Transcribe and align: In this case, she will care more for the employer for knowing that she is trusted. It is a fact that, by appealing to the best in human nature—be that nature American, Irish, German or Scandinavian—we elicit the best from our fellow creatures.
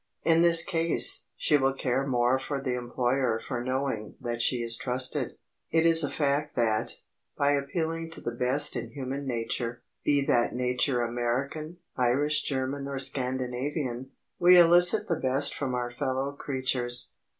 In 0.23 0.41
this 0.41 0.63
case, 0.63 1.25
she 1.35 1.57
will 1.57 1.73
care 1.75 2.07
more 2.07 2.39
for 2.39 2.59
the 2.59 2.73
employer 2.75 3.39
for 3.47 3.63
knowing 3.63 4.15
that 4.19 4.41
she 4.41 4.55
is 4.63 4.75
trusted. 4.75 5.33
It 5.69 5.85
is 5.85 6.03
a 6.03 6.09
fact 6.09 6.55
that, 6.55 6.93
by 7.37 7.51
appealing 7.51 8.09
to 8.13 8.21
the 8.21 8.33
best 8.33 8.75
in 8.75 8.89
human 8.89 9.27
nature—be 9.27 10.25
that 10.25 10.55
nature 10.55 11.03
American, 11.03 11.77
Irish, 11.97 12.41
German 12.41 12.87
or 12.87 12.97
Scandinavian—we 12.97 14.57
elicit 14.57 15.07
the 15.07 15.19
best 15.21 15.53
from 15.53 15.75
our 15.75 15.91
fellow 15.91 16.31
creatures. 16.31 17.11